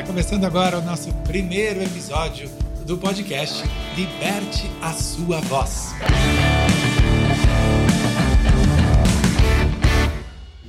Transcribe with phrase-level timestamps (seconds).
[0.00, 2.50] Tá começando agora o nosso primeiro episódio
[2.86, 3.62] do podcast
[3.94, 5.92] Liberte a Sua Voz.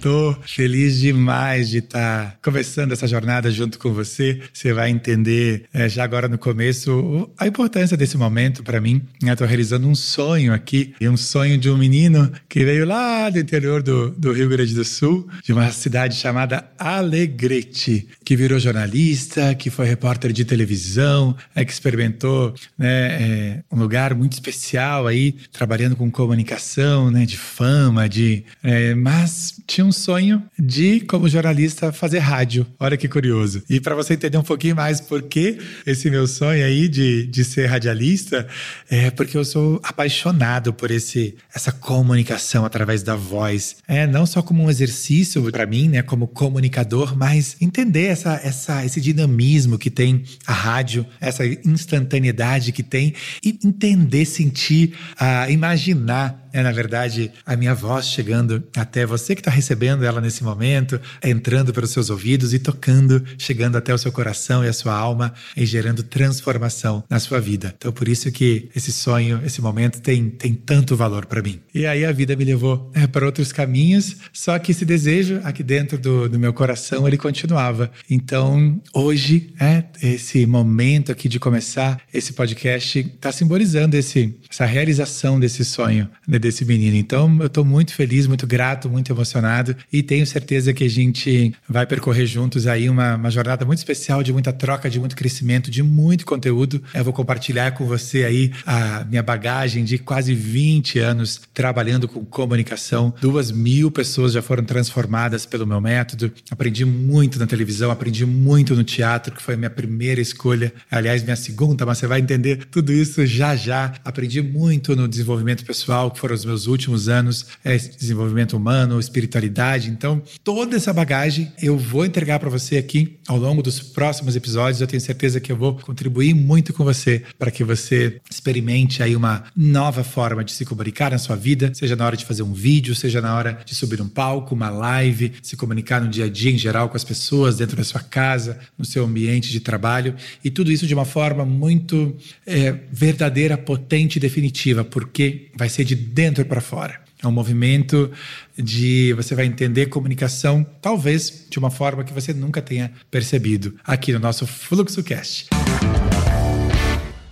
[0.01, 4.41] Tô feliz demais de estar tá começando essa jornada junto com você.
[4.51, 9.03] Você vai entender é, já agora no começo a importância desse momento para mim.
[9.21, 13.37] Estou realizando um sonho aqui, e um sonho de um menino que veio lá do
[13.37, 19.53] interior do, do Rio Grande do Sul, de uma cidade chamada Alegrete, que virou jornalista,
[19.53, 25.33] que foi repórter de televisão, é, que experimentou né, é, um lugar muito especial aí,
[25.51, 31.27] trabalhando com comunicação, né, de fama, de, é, mas tinha um um sonho de, como
[31.27, 32.65] jornalista, fazer rádio.
[32.79, 33.61] Olha que curioso.
[33.69, 37.43] E para você entender um pouquinho mais por que esse meu sonho aí de, de
[37.43, 38.47] ser radialista,
[38.89, 43.75] é porque eu sou apaixonado por esse, essa comunicação através da voz.
[43.85, 48.85] É não só como um exercício para mim, né, como comunicador, mas entender essa, essa,
[48.85, 56.40] esse dinamismo que tem a rádio, essa instantaneidade que tem e entender, sentir, uh, imaginar
[56.53, 60.99] é, na verdade, a minha voz chegando até você que está recebendo ela nesse momento,
[61.23, 65.33] entrando pelos seus ouvidos e tocando, chegando até o seu coração e a sua alma
[65.55, 67.73] e gerando transformação na sua vida.
[67.77, 71.59] Então, por isso que esse sonho, esse momento tem, tem tanto valor para mim.
[71.73, 75.63] E aí a vida me levou é, para outros caminhos, só que esse desejo aqui
[75.63, 77.91] dentro do, do meu coração, ele continuava.
[78.09, 85.39] Então, hoje, é, esse momento aqui de começar esse podcast está simbolizando esse, essa realização
[85.39, 86.97] desse sonho, né, desse menino.
[86.97, 91.53] Então, eu estou muito feliz, muito grato, muito emocionado e tenho certeza que a gente
[91.69, 95.71] vai percorrer juntos aí uma, uma jornada muito especial de muita troca, de muito crescimento,
[95.71, 96.81] de muito conteúdo.
[96.93, 102.25] Eu vou compartilhar com você aí a minha bagagem de quase 20 anos trabalhando com
[102.25, 103.13] comunicação.
[103.21, 106.31] Duas mil pessoas já foram transformadas pelo meu método.
[106.49, 110.73] Aprendi muito na televisão, aprendi muito no teatro, que foi a minha primeira escolha.
[110.89, 113.93] Aliás, minha segunda, mas você vai entender tudo isso já já.
[114.03, 118.99] Aprendi muito no desenvolvimento pessoal, que foram foram os meus últimos anos, é, desenvolvimento humano,
[118.99, 119.89] espiritualidade.
[119.89, 124.79] Então, toda essa bagagem eu vou entregar para você aqui ao longo dos próximos episódios.
[124.79, 129.15] Eu tenho certeza que eu vou contribuir muito com você para que você experimente aí
[129.15, 132.53] uma nova forma de se comunicar na sua vida, seja na hora de fazer um
[132.53, 136.29] vídeo, seja na hora de subir um palco, uma live, se comunicar no dia a
[136.29, 140.15] dia em geral com as pessoas dentro da sua casa, no seu ambiente de trabalho
[140.43, 142.15] e tudo isso de uma forma muito
[142.45, 147.01] é, verdadeira, potente e definitiva, porque vai ser de dentro para fora.
[147.23, 148.11] É um movimento
[148.55, 154.13] de você vai entender comunicação, talvez de uma forma que você nunca tenha percebido aqui
[154.13, 155.49] no nosso Fluxo Cast.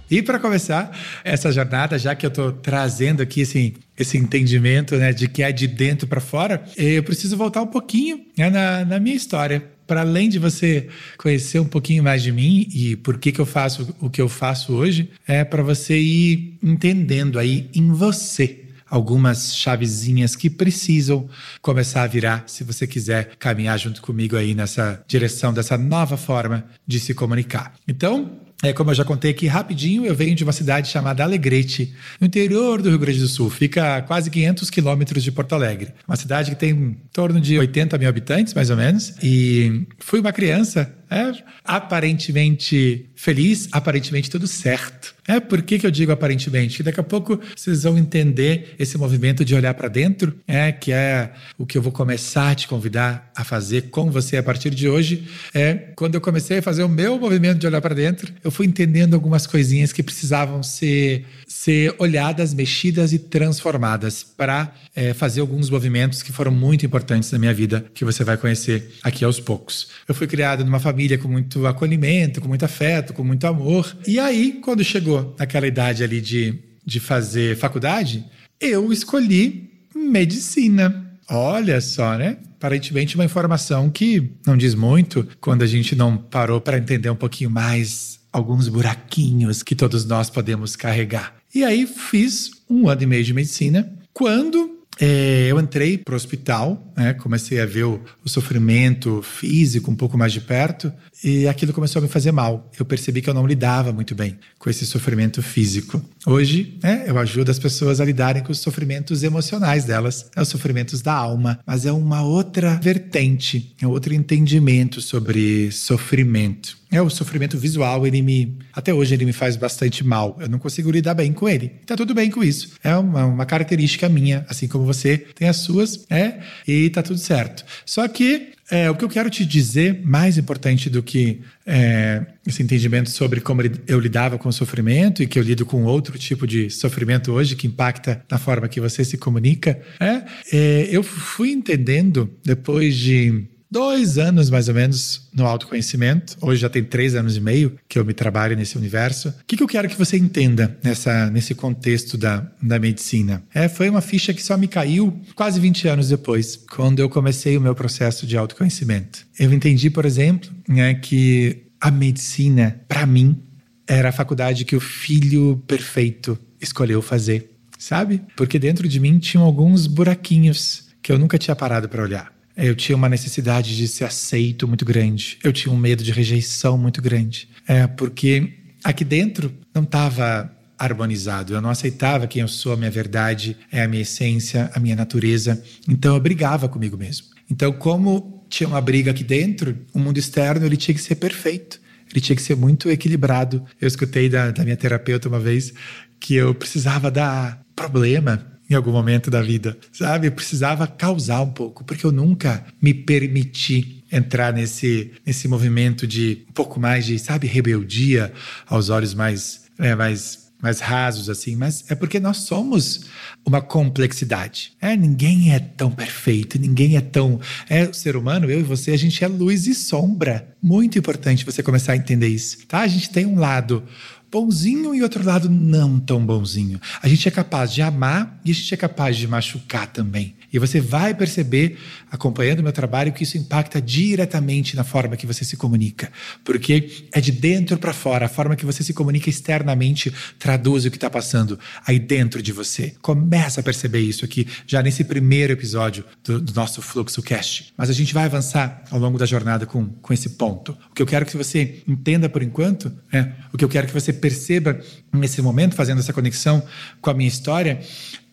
[0.10, 0.92] E para começar
[1.24, 5.52] essa jornada, já que eu estou trazendo aqui assim, esse entendimento né, de que é
[5.52, 10.02] de dentro para fora, eu preciso voltar um pouquinho né, na, na minha história para
[10.02, 13.96] além de você conhecer um pouquinho mais de mim e por que, que eu faço
[14.00, 20.36] o que eu faço hoje, é para você ir entendendo aí em você algumas chavezinhas
[20.36, 21.30] que precisam
[21.62, 26.66] começar a virar se você quiser caminhar junto comigo aí nessa direção dessa nova forma
[26.86, 27.74] de se comunicar.
[27.88, 31.94] Então, é, como eu já contei aqui rapidinho, eu venho de uma cidade chamada Alegrete,
[32.20, 33.50] no interior do Rio Grande do Sul.
[33.50, 35.94] Fica a quase 500 quilômetros de Porto Alegre.
[36.06, 39.14] Uma cidade que tem em torno de 80 mil habitantes, mais ou menos.
[39.24, 41.32] E fui uma criança é,
[41.64, 45.16] aparentemente feliz, aparentemente tudo certo.
[45.28, 46.78] É, por que, que eu digo aparentemente?
[46.78, 50.92] Que daqui a pouco vocês vão entender esse movimento de olhar para dentro, é que
[50.92, 54.72] é o que eu vou começar a te convidar a fazer com você a partir
[54.72, 55.28] de hoje.
[55.54, 58.66] É quando eu comecei a fazer o meu movimento de olhar para dentro, eu fui
[58.66, 65.70] entendendo algumas coisinhas que precisavam ser, ser olhadas, mexidas e transformadas para é, fazer alguns
[65.70, 69.90] movimentos que foram muito importantes na minha vida, que você vai conhecer aqui aos poucos.
[70.08, 73.96] Eu fui criado numa família com muito acolhimento, com muito afeto, com muito amor.
[74.08, 78.26] E aí, quando chegou naquela idade ali de, de fazer faculdade,
[78.60, 81.18] eu escolhi medicina.
[81.30, 82.38] Olha só, né?
[82.58, 87.16] Aparentemente, uma informação que não diz muito quando a gente não parou para entender um
[87.16, 91.36] pouquinho mais alguns buraquinhos que todos nós podemos carregar.
[91.54, 93.92] E aí fiz um ano e meio de medicina.
[94.14, 99.90] Quando é, eu entrei para o hospital, né, comecei a ver o, o, sofrimento físico
[99.90, 100.92] um pouco mais de perto
[101.24, 102.70] e aquilo começou a me fazer mal.
[102.78, 106.02] Eu percebi que eu não lidava muito bem com esse sofrimento físico.
[106.26, 110.50] Hoje, né, eu ajudo as pessoas a lidarem com os sofrimentos emocionais delas, né, os
[110.50, 116.78] sofrimentos da alma, mas é uma outra vertente, é outro entendimento sobre sofrimento.
[116.92, 120.38] É o sofrimento visual, ele me até hoje ele me faz bastante mal.
[120.40, 121.70] Eu não consigo lidar bem com ele.
[121.86, 122.72] Tá tudo bem com isso.
[122.84, 127.20] É uma, uma característica minha, assim como você tem as suas, é, e tá tudo
[127.20, 127.64] certo.
[127.86, 132.62] Só que É, o que eu quero te dizer, mais importante do que é, esse
[132.62, 136.46] entendimento sobre como eu lidava com o sofrimento e que eu lido com outro tipo
[136.46, 141.52] de sofrimento hoje que impacta na forma que você se comunica, é, é eu fui
[141.52, 146.38] entendendo depois de dois anos mais ou menos no autoconhecimento.
[146.42, 149.30] Hoje já tem três anos e meio que eu me trabalho nesse universo.
[149.30, 153.44] O que, que eu quero que você entenda nessa, nesse contexto da, da medicina?
[153.54, 157.58] É, foi uma ficha que só me caiu quase 20 anos depois, quando eu comecei
[157.58, 159.26] o meu processo de autoconhecimento.
[159.38, 163.42] Eu entendi, por exemplo, né, que a medicina, para mim,
[163.88, 168.22] era a faculdade que o filho perfeito escolheu fazer, sabe?
[168.36, 172.39] Porque dentro de mim tinham alguns buraquinhos que eu nunca tinha parado para olhar.
[172.60, 175.38] Eu tinha uma necessidade de ser aceito muito grande.
[175.44, 177.48] Eu tinha um medo de rejeição muito grande.
[177.68, 178.54] É, porque
[178.84, 181.54] aqui dentro não estava harmonizado.
[181.54, 184.96] Eu não aceitava quem eu sou, a minha verdade, é a minha essência, a minha
[184.96, 185.62] natureza.
[185.88, 187.28] Então eu brigava comigo mesmo.
[187.52, 191.80] Então, como tinha uma briga aqui dentro, o mundo externo ele tinha que ser perfeito.
[192.12, 193.64] Ele tinha que ser muito equilibrado.
[193.80, 195.74] Eu escutei da, da minha terapeuta uma vez
[196.20, 200.28] que eu precisava dar problema em algum momento da vida, sabe?
[200.28, 206.46] Eu precisava causar um pouco, porque eu nunca me permiti entrar nesse, nesse movimento de
[206.50, 208.32] um pouco mais de, sabe, rebeldia
[208.68, 213.06] aos olhos mais, é, mais mais rasos assim, mas é porque nós somos
[213.46, 214.74] uma complexidade.
[214.82, 217.40] É, ninguém é tão perfeito, ninguém é tão
[217.70, 220.54] é o ser humano, eu e você, a gente é luz e sombra.
[220.62, 222.80] Muito importante você começar a entender isso, tá?
[222.80, 223.84] A gente tem um lado
[224.32, 226.80] bonzinho e outro lado não tão bonzinho.
[227.02, 230.36] A gente é capaz de amar e a gente é capaz de machucar também.
[230.52, 231.78] E você vai perceber,
[232.12, 236.12] acompanhando o meu trabalho, que isso impacta diretamente na forma que você se comunica.
[236.44, 238.26] Porque é de dentro para fora.
[238.26, 242.52] A forma que você se comunica externamente traduz o que está passando aí dentro de
[242.52, 242.94] você.
[243.02, 247.74] Começa a perceber isso aqui, já nesse primeiro episódio do, do nosso Fluxo Cast.
[247.78, 250.78] Mas a gente vai avançar ao longo da jornada com, com esse ponto.
[250.92, 253.94] O que eu quero que você entenda por enquanto, é, o que eu quero que
[253.94, 254.80] você perceba
[255.14, 256.64] nesse momento, fazendo essa conexão
[257.02, 257.80] com a minha história,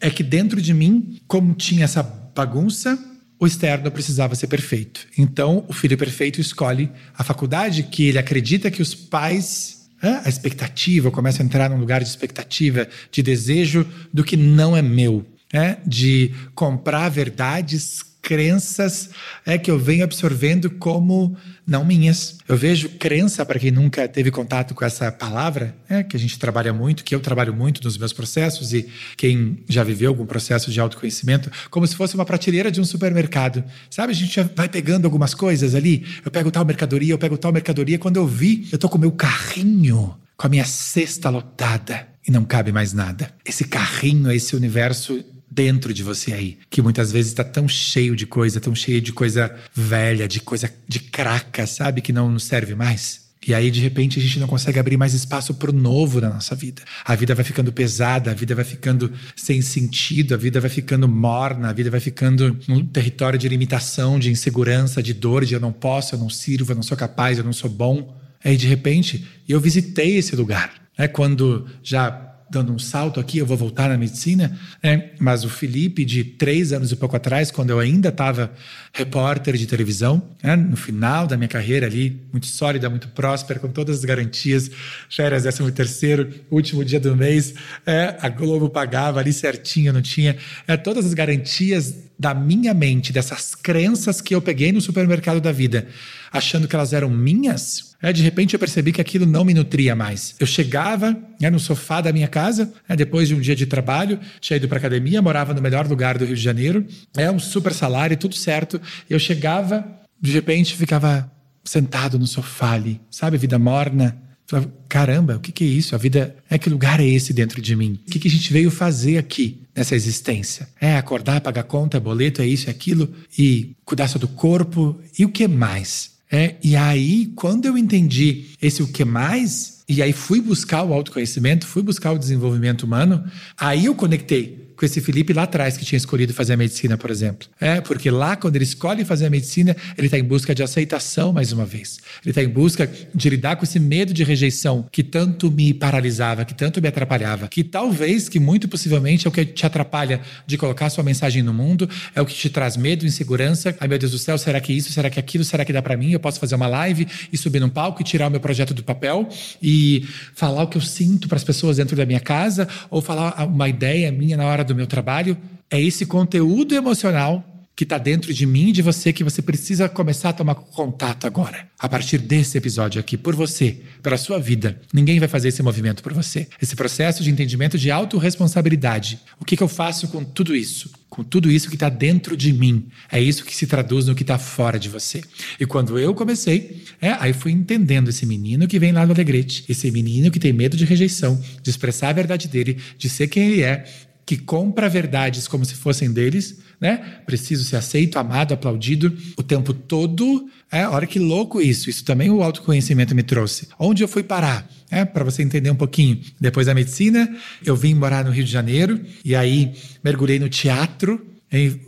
[0.06, 2.97] é que dentro de mim, como tinha essa bagunça,
[3.41, 5.05] o externo precisava ser perfeito.
[5.19, 6.88] Então, o filho perfeito escolhe
[7.19, 9.75] a faculdade que ele acredita que os pais.
[10.00, 14.76] A expectativa, eu começo a entrar num lugar de expectativa, de desejo do que não
[14.76, 15.79] é meu, né?
[15.85, 19.11] de comprar verdades crenças
[19.46, 22.38] é que eu venho absorvendo como não minhas.
[22.49, 26.37] Eu vejo crença, para quem nunca teve contato com essa palavra, é, que a gente
[26.37, 30.73] trabalha muito, que eu trabalho muito nos meus processos e quem já viveu algum processo
[30.73, 33.62] de autoconhecimento, como se fosse uma prateleira de um supermercado.
[33.88, 37.52] Sabe, a gente vai pegando algumas coisas ali, eu pego tal mercadoria, eu pego tal
[37.52, 42.08] mercadoria, quando eu vi, eu tô com o meu carrinho, com a minha cesta lotada
[42.26, 43.31] e não cabe mais nada.
[43.44, 45.25] Esse carrinho, esse universo
[45.56, 49.11] dentro de você aí, que muitas vezes está tão cheio de coisa, tão cheio de
[49.11, 53.25] coisa velha, de coisa de craca, sabe, que não nos serve mais.
[53.47, 56.29] E aí, de repente, a gente não consegue abrir mais espaço para o novo na
[56.29, 56.82] nossa vida.
[57.05, 61.08] A vida vai ficando pesada, a vida vai ficando sem sentido, a vida vai ficando
[61.08, 65.61] morna, a vida vai ficando num território de limitação, de insegurança, de dor, de eu
[65.61, 68.14] não posso, eu não sirvo, eu não sou capaz, eu não sou bom.
[68.44, 70.75] Aí, de repente, eu visitei esse lugar.
[70.99, 75.10] É quando já dando um salto aqui, eu vou voltar na medicina, né?
[75.19, 78.52] mas o Felipe, de três anos e pouco atrás, quando eu ainda estava
[78.93, 80.54] repórter de televisão, né?
[80.54, 84.70] no final da minha carreira ali, muito sólida, muito próspera, com todas as garantias,
[85.10, 90.36] férias, décimo terceiro, último dia do mês, é, a Globo pagava ali certinho, não tinha,
[90.69, 95.53] é, todas as garantias da minha mente, dessas crenças que eu peguei no supermercado da
[95.53, 95.86] vida,
[96.32, 99.94] achando que elas eram minhas, é, de repente eu percebi que aquilo não me nutria
[99.94, 100.34] mais.
[100.38, 104.20] Eu chegava né, no sofá da minha casa, né, depois de um dia de trabalho,
[104.40, 107.72] tinha ido para academia, morava no melhor lugar do Rio de Janeiro, é um super
[107.72, 108.80] salário, tudo certo.
[109.08, 109.84] Eu chegava,
[110.20, 111.30] de repente ficava
[111.64, 115.94] sentado no sofá ali, sabe, vida morna, Falava, caramba, o que, que, é isso?
[115.94, 116.36] A vida.
[116.48, 118.00] É que lugar é esse dentro de mim?
[118.06, 120.68] O que, que, a gente veio fazer aqui nessa existência?
[120.80, 125.00] É acordar, pagar conta, boleto, é isso, é aquilo, e cuidar só do corpo.
[125.18, 126.12] E o que mais?
[126.30, 130.92] É, e aí, quando eu entendi esse o que mais, e aí fui buscar o
[130.92, 133.24] autoconhecimento, fui buscar o desenvolvimento humano,
[133.56, 137.10] aí eu conectei com esse Felipe lá atrás que tinha escolhido fazer a medicina, por
[137.10, 137.48] exemplo.
[137.60, 141.32] É, porque lá, quando ele escolhe fazer a medicina, ele está em busca de aceitação
[141.32, 141.98] mais uma vez.
[142.22, 146.44] Ele está em busca de lidar com esse medo de rejeição que tanto me paralisava,
[146.44, 150.58] que tanto me atrapalhava, que talvez, que muito possivelmente é o que te atrapalha de
[150.58, 153.74] colocar sua mensagem no mundo, é o que te traz medo, insegurança.
[153.80, 155.96] Ai meu Deus do céu, será que isso, será que aquilo, será que dá para
[155.96, 156.10] mim?
[156.10, 158.84] Eu posso fazer uma live e subir num palco e tirar o meu projeto do
[158.84, 159.28] papel
[159.62, 163.46] e falar o que eu sinto para as pessoas dentro da minha casa ou falar
[163.46, 165.37] uma ideia minha na hora do meu trabalho
[165.70, 167.44] é esse conteúdo emocional
[167.77, 171.27] que está dentro de mim e de você que você precisa começar a tomar contato
[171.27, 171.69] agora.
[171.79, 174.81] A partir desse episódio aqui, por você, pela sua vida.
[174.94, 176.49] Ninguém vai fazer esse movimento por você.
[176.61, 179.20] Esse processo de entendimento de autorresponsabilidade.
[179.39, 180.91] O que, que eu faço com tudo isso?
[181.11, 182.89] Com tudo isso que está dentro de mim.
[183.13, 185.23] É isso que se traduz no que está fora de você.
[185.61, 189.67] E quando eu comecei, é, aí fui entendendo esse menino que vem lá do Alegrete,
[189.69, 193.49] esse menino que tem medo de rejeição, de expressar a verdade dele, de ser quem
[193.49, 193.85] ele é,
[194.26, 197.20] que compra verdades como se fossem deles, né?
[197.24, 200.50] Preciso ser aceito, amado, aplaudido o tempo todo.
[200.70, 201.88] É, olha que louco isso.
[201.88, 203.68] Isso também o autoconhecimento me trouxe.
[203.78, 204.68] Onde eu fui parar?
[204.90, 206.20] É, para você entender um pouquinho.
[206.40, 211.24] Depois da medicina, eu vim morar no Rio de Janeiro e aí mergulhei no teatro.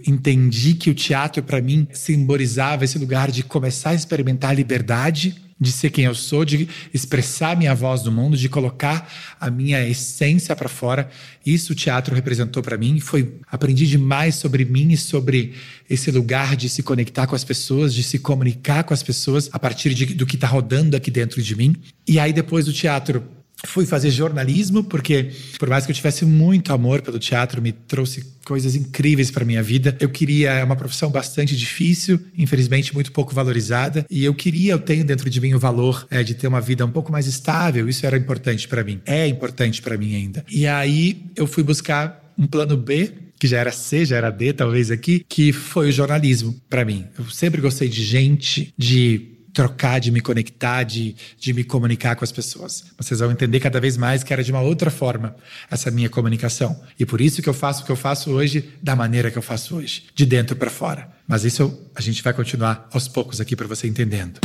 [0.07, 5.48] entendi que o teatro para mim simbolizava esse lugar de começar a experimentar a liberdade
[5.61, 9.11] de ser quem eu sou, de expressar minha voz no mundo, de colocar
[9.41, 11.11] a minha essência para fora.
[11.45, 13.01] Isso o teatro representou para mim.
[13.01, 15.55] Foi aprendi demais sobre mim e sobre
[15.89, 19.59] esse lugar de se conectar com as pessoas, de se comunicar com as pessoas a
[19.59, 21.75] partir de, do que está rodando aqui dentro de mim.
[22.07, 23.25] E aí depois do teatro
[23.65, 28.25] Fui fazer jornalismo porque, por mais que eu tivesse muito amor pelo teatro, me trouxe
[28.45, 29.97] coisas incríveis para minha vida.
[30.01, 34.79] Eu queria é uma profissão bastante difícil, infelizmente muito pouco valorizada, e eu queria, eu
[34.79, 37.89] tenho dentro de mim o valor é, de ter uma vida um pouco mais estável.
[37.89, 40.45] Isso era importante para mim, é importante para mim ainda.
[40.51, 44.53] E aí eu fui buscar um plano B que já era C, já era D,
[44.53, 47.07] talvez aqui, que foi o jornalismo para mim.
[47.17, 52.23] Eu sempre gostei de gente, de trocar, de me conectar, de, de me comunicar com
[52.23, 52.85] as pessoas.
[52.97, 55.35] Vocês vão entender cada vez mais que era de uma outra forma
[55.69, 56.81] essa minha comunicação.
[56.97, 59.43] E por isso que eu faço o que eu faço hoje da maneira que eu
[59.43, 61.09] faço hoje, de dentro para fora.
[61.27, 64.39] Mas isso a gente vai continuar aos poucos aqui para você entendendo.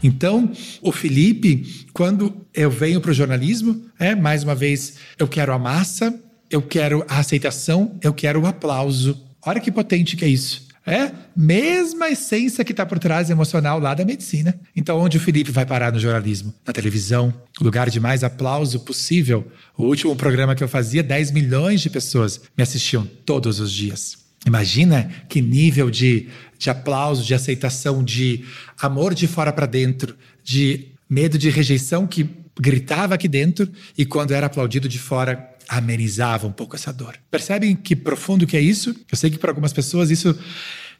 [0.00, 5.52] Então, o Felipe, quando eu venho para o jornalismo, é mais uma vez, eu quero
[5.52, 6.14] a massa,
[6.48, 9.20] eu quero a aceitação, eu quero o aplauso.
[9.44, 10.70] Olha que potente que é isso.
[10.84, 14.58] É mesma essência que está por trás emocional lá da medicina.
[14.74, 16.52] Então, onde o Felipe vai parar no jornalismo?
[16.66, 19.46] Na televisão, lugar de mais aplauso possível.
[19.76, 24.18] O último programa que eu fazia, 10 milhões de pessoas me assistiam todos os dias.
[24.44, 28.44] Imagina que nível de, de aplauso, de aceitação, de
[28.80, 32.28] amor de fora para dentro, de medo de rejeição que
[32.60, 37.16] gritava aqui dentro e quando era aplaudido de fora amenizava um pouco essa dor.
[37.30, 38.94] Percebem que profundo que é isso?
[39.10, 40.38] Eu sei que para algumas pessoas isso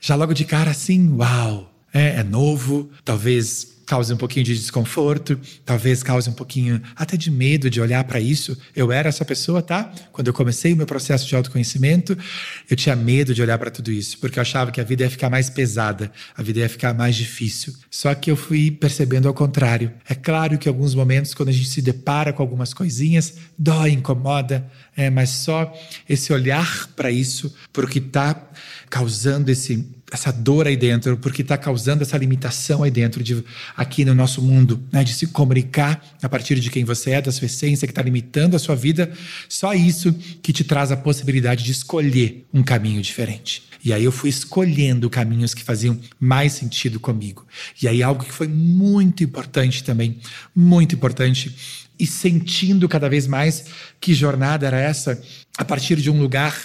[0.01, 5.39] já logo de cara assim, uau, é, é novo, talvez cause um pouquinho de desconforto,
[5.65, 8.57] talvez cause um pouquinho até de medo de olhar para isso.
[8.75, 9.93] Eu era essa pessoa, tá?
[10.13, 12.17] Quando eu comecei o meu processo de autoconhecimento,
[12.71, 15.11] eu tinha medo de olhar para tudo isso, porque eu achava que a vida ia
[15.11, 17.75] ficar mais pesada, a vida ia ficar mais difícil.
[17.91, 19.93] Só que eu fui percebendo ao contrário.
[20.09, 23.91] É claro que em alguns momentos, quando a gente se depara com algumas coisinhas, dói,
[23.91, 25.73] incomoda, é, mas só
[26.09, 28.51] esse olhar para isso, para o que está
[28.89, 33.43] causando esse essa dor aí dentro, porque está causando essa limitação aí dentro, de,
[33.77, 37.33] aqui no nosso mundo, né, de se comunicar a partir de quem você é, da
[37.33, 39.13] sua essência, que está limitando a sua vida.
[39.49, 40.13] Só isso
[40.43, 43.65] que te traz a possibilidade de escolher um caminho diferente.
[43.85, 47.45] E aí eu fui escolhendo caminhos que faziam mais sentido comigo.
[47.83, 50.19] E aí algo que foi muito importante também,
[50.55, 51.55] muito importante,
[51.99, 53.65] e sentindo cada vez mais
[54.01, 55.21] que jornada era essa,
[55.59, 56.57] a partir de um lugar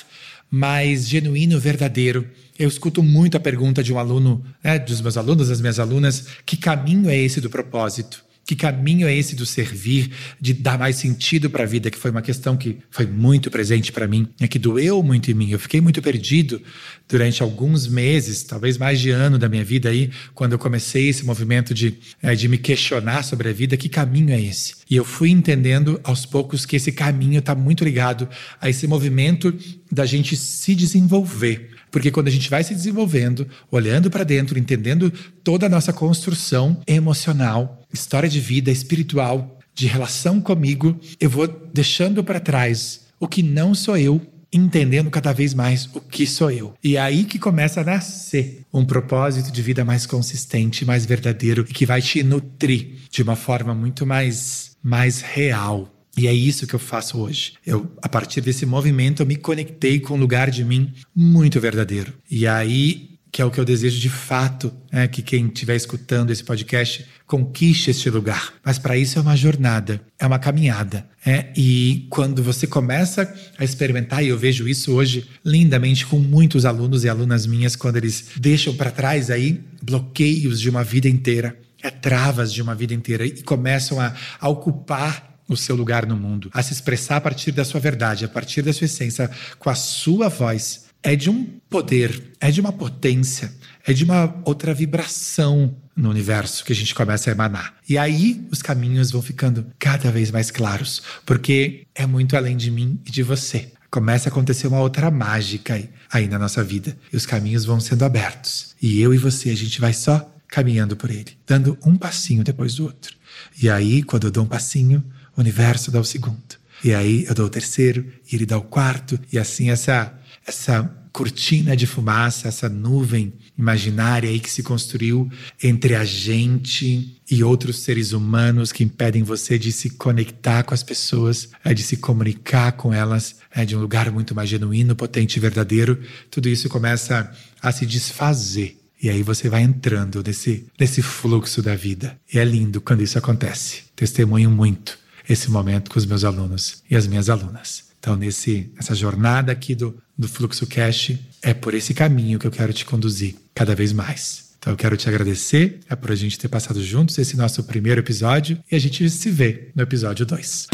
[0.50, 2.28] mais genuíno, verdadeiro.
[2.58, 6.28] Eu escuto muito a pergunta de um aluno, né, dos meus alunos, das minhas alunas,
[6.46, 8.26] que caminho é esse do propósito?
[8.48, 11.92] Que caminho é esse do servir, de dar mais sentido para a vida?
[11.92, 15.34] Que foi uma questão que foi muito presente para mim, é que doeu muito em
[15.34, 15.52] mim.
[15.52, 16.62] Eu fiquei muito perdido
[17.10, 21.26] durante alguns meses, talvez mais de ano da minha vida aí, quando eu comecei esse
[21.26, 23.76] movimento de, é, de me questionar sobre a vida.
[23.76, 24.76] Que caminho é esse?
[24.90, 28.30] E eu fui entendendo aos poucos que esse caminho está muito ligado
[28.62, 29.54] a esse movimento
[29.92, 35.12] da gente se desenvolver porque quando a gente vai se desenvolvendo, olhando para dentro, entendendo
[35.44, 42.24] toda a nossa construção emocional, história de vida, espiritual, de relação comigo, eu vou deixando
[42.24, 46.74] para trás o que não sou eu entendendo cada vez mais o que sou eu.
[46.84, 51.66] E é aí que começa a nascer um propósito de vida mais consistente, mais verdadeiro
[51.68, 55.97] e que vai te nutrir de uma forma muito mais mais real.
[56.18, 57.54] E é isso que eu faço hoje.
[57.66, 62.14] Eu, a partir desse movimento, eu me conectei com um lugar de mim muito verdadeiro.
[62.30, 66.32] E aí que é o que eu desejo de fato, é que quem estiver escutando
[66.32, 68.54] esse podcast conquiste este lugar.
[68.66, 71.08] Mas para isso é uma jornada, é uma caminhada.
[71.26, 71.52] É?
[71.56, 77.04] E quando você começa a experimentar, e eu vejo isso hoje lindamente com muitos alunos
[77.04, 81.92] e alunas minhas, quando eles deixam para trás aí bloqueios de uma vida inteira, é
[81.92, 86.50] travas de uma vida inteira e começam a, a ocupar o seu lugar no mundo,
[86.54, 89.76] a se expressar a partir da sua verdade, a partir da sua essência, com a
[89.76, 90.86] sua voz.
[91.04, 93.54] é de um poder, é de uma potência,
[93.86, 97.76] é de uma outra vibração no universo que a gente começa a emanar.
[97.88, 102.70] E aí os caminhos vão ficando cada vez mais claros, porque é muito além de
[102.70, 103.72] mim e de você.
[103.90, 106.98] Começa a acontecer uma outra mágica aí, aí na nossa vida.
[107.12, 108.76] E os caminhos vão sendo abertos.
[108.82, 112.76] E eu e você, a gente vai só caminhando por ele, dando um passinho depois
[112.76, 113.16] do outro.
[113.62, 115.04] E aí, quando eu dou um passinho,
[115.38, 116.58] o universo dá o segundo.
[116.84, 120.14] E aí eu dou o terceiro, e ele dá o quarto, e assim essa
[120.46, 125.28] essa cortina de fumaça, essa nuvem imaginária aí que se construiu
[125.62, 130.84] entre a gente e outros seres humanos que impedem você de se conectar com as
[130.84, 135.38] pessoas, é, de se comunicar com elas, é, de um lugar muito mais genuíno, potente
[135.38, 136.00] e verdadeiro.
[136.30, 138.80] Tudo isso começa a se desfazer.
[139.02, 142.16] E aí você vai entrando nesse, nesse fluxo da vida.
[142.32, 143.86] E é lindo quando isso acontece.
[143.96, 147.86] Testemunho muito esse momento com os meus alunos e as minhas alunas.
[148.00, 152.52] Então, nesse, nessa jornada aqui do, do Fluxo Cash, é por esse caminho que eu
[152.52, 154.48] quero te conduzir cada vez mais.
[154.60, 158.02] Então, eu quero te agradecer é por a gente ter passado juntos esse nosso primeiro
[158.02, 160.68] episódio e a gente se vê no episódio 2.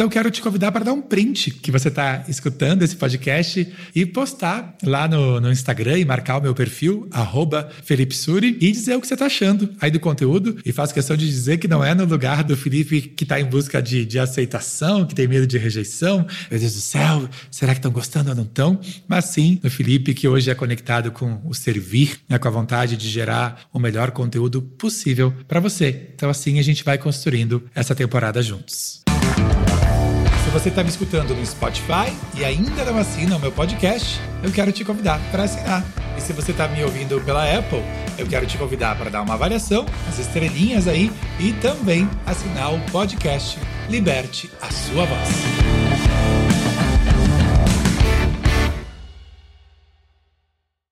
[0.00, 4.06] Então quero te convidar para dar um print que você está escutando esse podcast e
[4.06, 7.06] postar lá no, no, Instagram e marcar o meu perfil,
[7.84, 10.56] Felipe Suri, e dizer o que você está achando aí do conteúdo.
[10.64, 13.44] E faço questão de dizer que não é no lugar do Felipe que está em
[13.44, 16.26] busca de, de aceitação, que tem medo de rejeição.
[16.50, 18.80] Meu Deus do céu, será que estão gostando ou não estão?
[19.06, 22.96] Mas sim, no Felipe que hoje é conectado com o servir, né, com a vontade
[22.96, 26.08] de gerar o melhor conteúdo possível para você.
[26.14, 28.99] Então assim a gente vai construindo essa temporada juntos.
[30.50, 34.50] Se você está me escutando no Spotify e ainda não assina o meu podcast, eu
[34.50, 35.84] quero te convidar para assinar.
[36.18, 37.80] E se você está me ouvindo pela Apple,
[38.18, 42.80] eu quero te convidar para dar uma avaliação, as estrelinhas aí e também assinar o
[42.90, 45.69] podcast Liberte a Sua Voz.